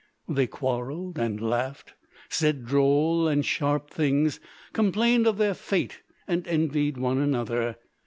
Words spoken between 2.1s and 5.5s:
said droll and sharp things, complained of